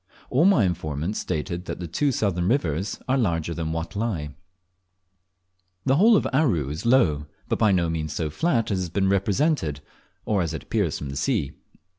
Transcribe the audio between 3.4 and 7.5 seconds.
than Watelai. The whole of Aru is low,